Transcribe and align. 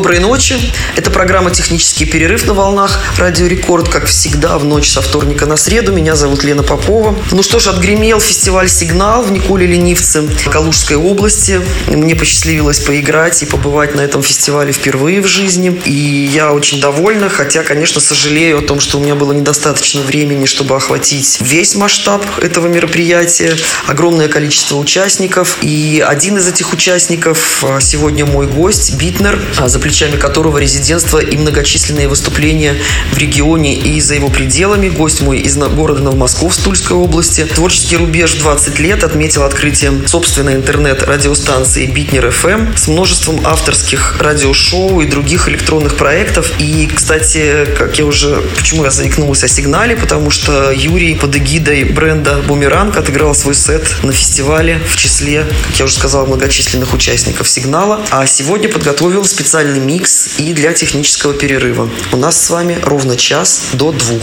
Доброй 0.00 0.18
ночи. 0.18 0.56
Это 0.96 1.10
программа 1.10 1.50
«Технический 1.50 2.06
перерыв» 2.06 2.46
на 2.46 2.54
волнах 2.54 2.98
Радио 3.18 3.46
Рекорд. 3.46 3.90
Как 3.90 4.06
всегда, 4.06 4.56
в 4.56 4.64
ночь 4.64 4.88
со 4.88 5.02
вторника 5.02 5.44
на 5.44 5.58
среду. 5.58 5.92
Меня 5.92 6.16
зовут 6.16 6.42
Лена 6.42 6.62
Попова. 6.62 7.14
Ну 7.32 7.42
что 7.42 7.58
ж, 7.58 7.66
отгремел 7.66 8.18
фестиваль 8.18 8.70
«Сигнал» 8.70 9.22
в 9.22 9.30
Николе-Ленивце 9.30 10.26
Калужской 10.50 10.96
области. 10.96 11.60
Мне 11.88 12.16
посчастливилось 12.16 12.80
поиграть 12.80 13.42
и 13.42 13.46
побывать 13.46 13.94
на 13.94 14.00
этом 14.00 14.22
фестивале 14.22 14.72
впервые 14.72 15.20
в 15.20 15.26
жизни. 15.26 15.78
И 15.84 16.30
я 16.32 16.54
очень 16.54 16.80
довольна, 16.80 17.28
хотя, 17.28 17.62
конечно, 17.62 18.00
сожалею 18.00 18.60
о 18.60 18.62
том, 18.62 18.80
что 18.80 18.96
у 18.96 19.02
меня 19.02 19.16
было 19.16 19.34
недостаточно 19.34 20.00
времени, 20.00 20.46
чтобы 20.46 20.76
охватить 20.76 21.42
весь 21.42 21.74
масштаб 21.74 22.24
этого 22.40 22.68
мероприятия. 22.68 23.54
Огромное 23.86 24.28
количество 24.28 24.76
участников. 24.76 25.58
И 25.60 26.02
один 26.06 26.38
из 26.38 26.48
этих 26.48 26.72
участников 26.72 27.62
а, 27.62 27.80
сегодня 27.80 28.24
мой 28.24 28.46
гость, 28.46 28.94
Битнер, 28.94 29.38
а, 29.58 29.68
за 29.68 29.78
плечами 29.90 30.16
которого 30.16 30.58
резидентство 30.58 31.18
и 31.18 31.36
многочисленные 31.36 32.06
выступления 32.06 32.76
в 33.12 33.18
регионе 33.18 33.74
и 33.74 34.00
за 34.00 34.14
его 34.14 34.28
пределами. 34.28 34.88
Гость 34.88 35.20
мой 35.20 35.40
из 35.40 35.56
города 35.56 36.00
Новомосков, 36.00 36.56
Тульской 36.58 36.96
области. 36.96 37.44
Творческий 37.44 37.96
рубеж 37.96 38.34
20 38.34 38.78
лет 38.78 39.02
отметил 39.02 39.42
открытием 39.42 40.06
собственной 40.06 40.54
интернет-радиостанции 40.54 41.86
Битнер 41.86 42.30
ФМ 42.30 42.76
с 42.76 42.86
множеством 42.86 43.40
авторских 43.44 44.18
радиошоу 44.20 45.00
и 45.00 45.06
других 45.06 45.48
электронных 45.48 45.96
проектов. 45.96 46.52
И, 46.60 46.88
кстати, 46.94 47.66
как 47.76 47.98
я 47.98 48.04
уже... 48.06 48.42
Почему 48.56 48.84
я 48.84 48.92
заикнулась 48.92 49.42
о 49.42 49.48
сигнале? 49.48 49.96
Потому 49.96 50.30
что 50.30 50.70
Юрий 50.70 51.16
под 51.16 51.34
эгидой 51.34 51.82
бренда 51.82 52.40
«Бумеранг» 52.46 52.96
отыграл 52.96 53.34
свой 53.34 53.56
сет 53.56 53.96
на 54.04 54.12
фестивале 54.12 54.80
в 54.88 54.96
числе, 54.96 55.44
как 55.66 55.80
я 55.80 55.84
уже 55.86 55.94
сказала, 55.94 56.26
многочисленных 56.26 56.94
участников 56.94 57.48
«Сигнала». 57.48 58.06
А 58.10 58.24
сегодня 58.26 58.68
подготовил 58.68 59.24
специальный 59.24 59.69
музыкальный 59.70 59.80
микс 59.80 60.38
и 60.38 60.52
для 60.52 60.72
технического 60.72 61.32
перерыва. 61.32 61.88
У 62.12 62.16
нас 62.16 62.40
с 62.40 62.50
вами 62.50 62.78
ровно 62.82 63.16
час 63.16 63.62
до 63.72 63.92
двух. 63.92 64.22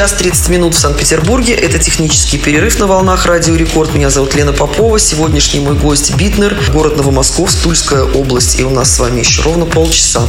Час 0.00 0.12
30 0.12 0.48
минут 0.48 0.74
в 0.74 0.78
Санкт-Петербурге. 0.78 1.52
Это 1.52 1.78
технический 1.78 2.38
перерыв 2.38 2.78
на 2.78 2.86
волнах 2.86 3.26
Радио 3.26 3.54
Рекорд. 3.54 3.92
Меня 3.92 4.08
зовут 4.08 4.34
Лена 4.34 4.54
Попова. 4.54 4.98
Сегодняшний 4.98 5.60
мой 5.60 5.74
гость 5.74 6.14
Битнер, 6.16 6.56
город 6.72 6.96
Новомосковск, 6.96 7.64
Тульская 7.64 8.04
область. 8.04 8.58
И 8.58 8.64
у 8.64 8.70
нас 8.70 8.94
с 8.94 8.98
вами 8.98 9.20
еще 9.20 9.42
ровно 9.42 9.66
полчаса. 9.66 10.22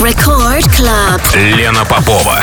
Record 0.00 0.66
Club. 0.76 1.56
Лена 1.56 1.86
Попова. 1.86 2.42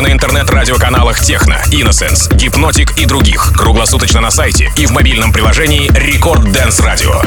интернет-радиоканалах 0.00 1.20
Techno, 1.20 1.62
Innocence, 1.70 2.34
Hypnotic 2.34 2.98
и 2.98 3.06
других. 3.06 3.52
Круглосуточно 3.56 4.20
на 4.20 4.30
сайте 4.32 4.72
и 4.76 4.86
в 4.86 4.90
мобильном 4.90 5.32
приложении 5.32 5.88
Record 5.94 6.50
Dance 6.50 6.80
Radio. 6.80 7.22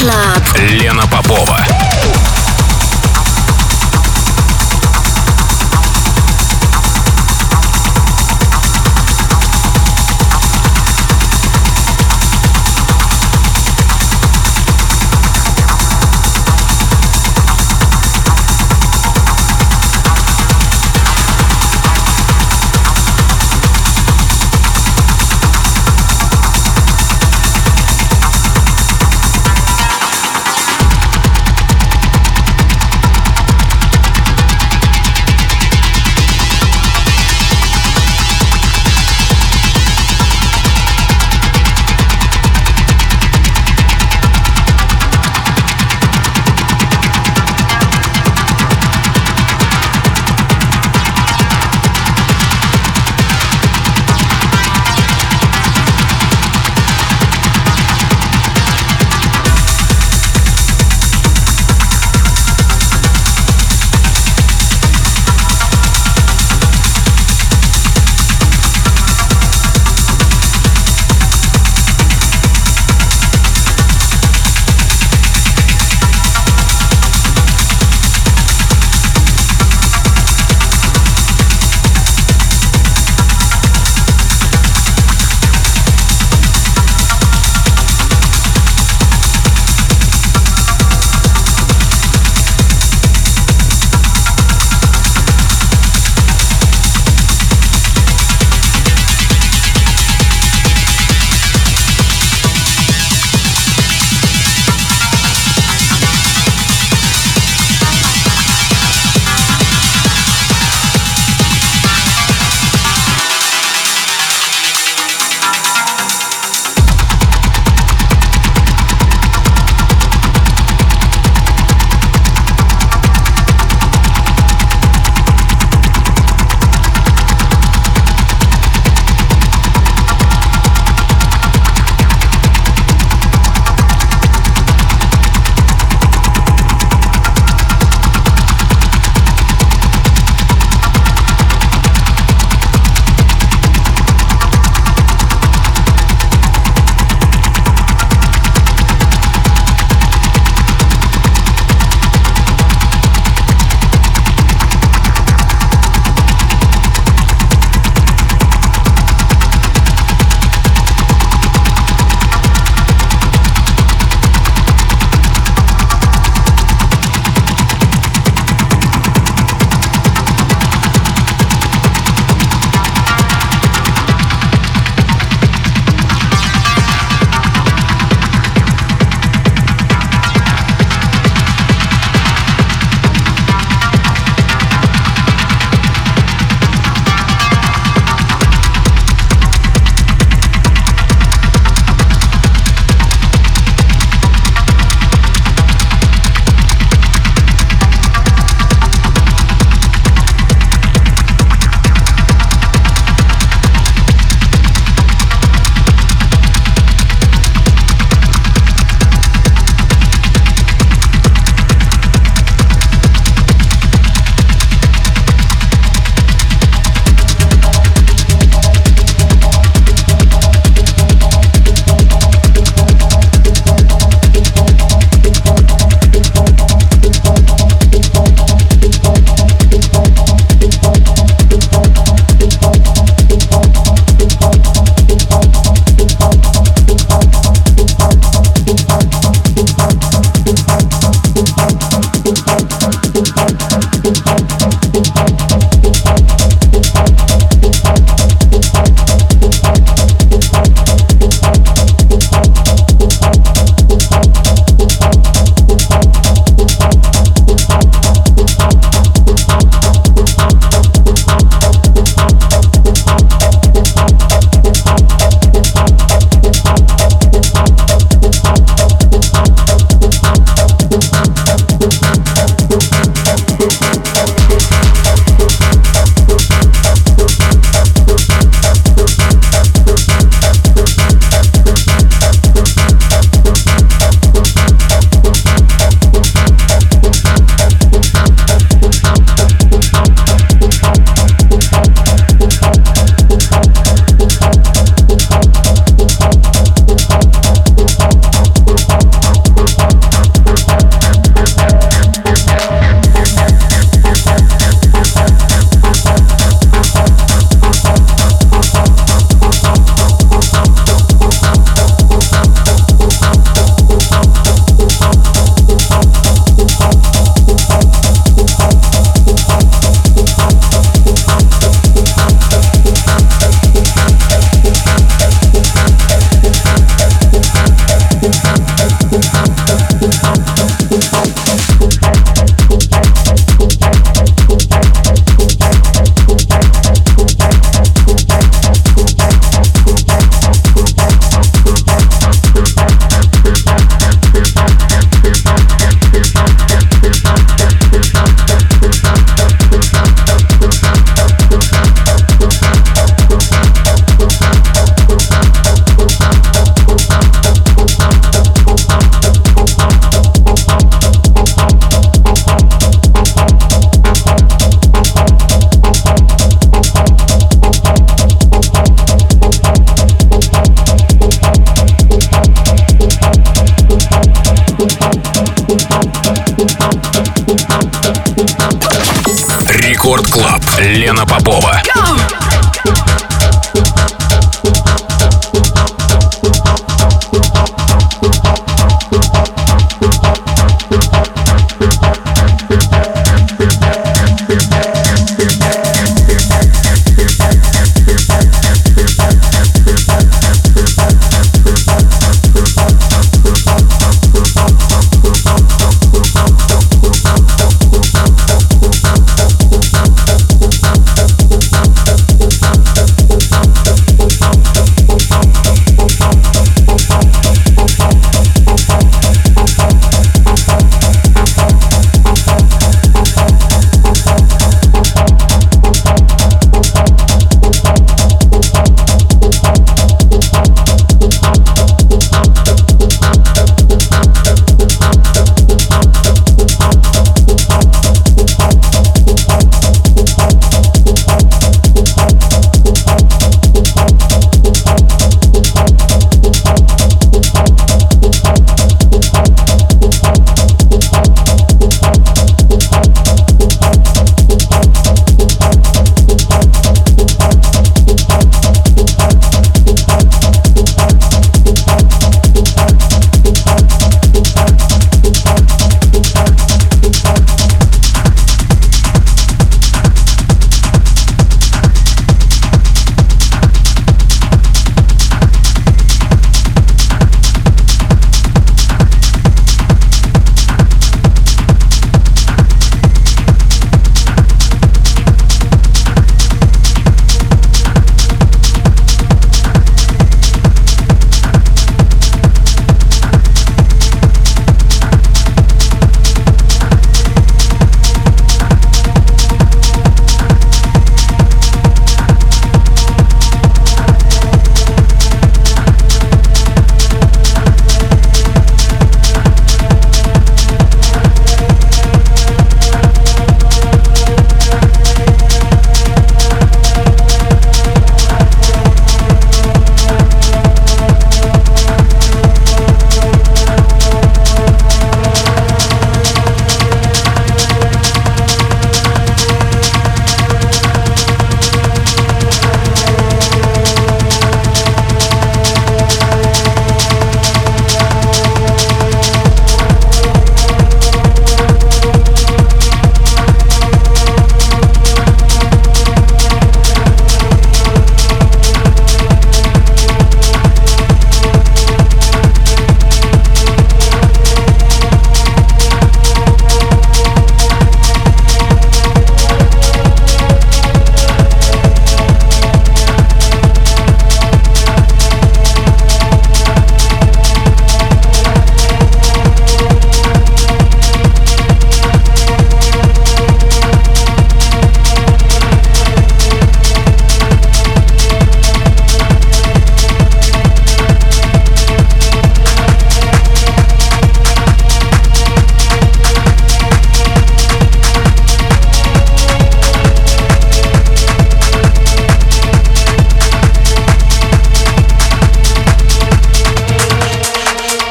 Club. 0.00 0.58
Лена 0.80 1.06
Попова. 1.06 1.79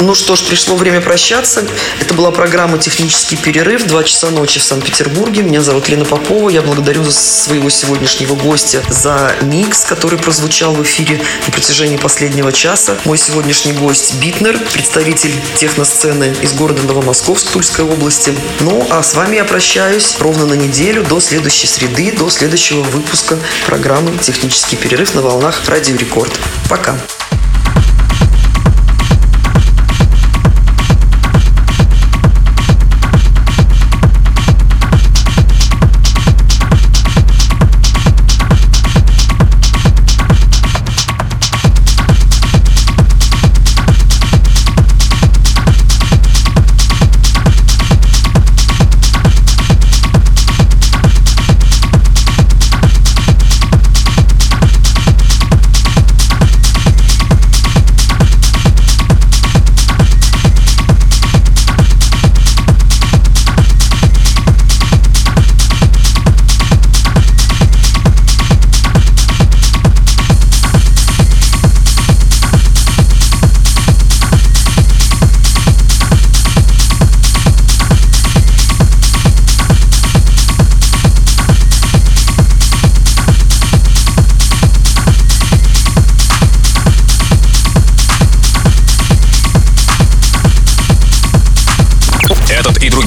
Ну 0.10 0.16
что 0.16 0.36
ж, 0.36 0.42
пришло 0.42 0.76
время 0.76 1.02
прощаться. 1.02 1.64
Это 2.02 2.16
была 2.16 2.32
программа 2.32 2.80
«Технический 2.80 3.36
перерыв». 3.36 3.86
Два 3.86 4.04
часа 4.04 4.32
ночи 4.32 4.60
в 4.60 4.64
Санкт-Петербурге. 4.64 5.44
Меня 5.44 5.62
зовут 5.62 5.88
Лена 5.88 6.04
Попова. 6.04 6.50
Я 6.50 6.64
благодарю 6.64 7.06
своего 7.12 7.70
сегодняшнего 7.70 8.34
гостя 8.34 8.84
за 8.90 9.36
микс, 9.42 9.86
который 9.86 10.18
прозвучал 10.18 10.74
в 10.74 10.82
эфире 10.82 11.22
на 11.46 11.52
протяжении 11.54 11.98
последнего 11.98 12.52
часа. 12.52 12.98
Мой 13.06 13.20
сегодняшний 13.20 13.74
гость 13.74 14.16
Битнер, 14.16 14.58
представитель 14.74 15.36
техносцены 15.58 16.36
из 16.42 16.54
города 16.54 16.82
Новомосковск 16.82 17.52
Тульской 17.52 17.86
области. 17.86 18.34
Ну, 18.62 18.88
а 18.90 19.04
с 19.04 19.14
вами 19.14 19.36
я 19.36 19.46
прощаюсь 19.46 20.16
ровно 20.18 20.48
на 20.48 20.54
неделю 20.54 21.04
до 21.04 21.20
следующей 21.20 21.68
среды, 21.68 22.12
до 22.14 22.32
следующего 22.32 22.82
выпуска 22.82 23.38
программы 23.68 24.18
«Технический 24.18 24.76
перерыв» 24.76 25.14
на 25.14 25.22
волнах 25.22 25.62
Радио 25.68 25.96
Рекорд. 25.96 26.32
Пока. 26.68 26.98